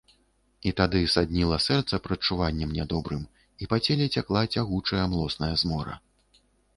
[0.69, 3.19] І тады садніла сэрца прадчуваннем нядобрым,
[3.65, 5.93] і па целе цякла цягучая, млосная змора.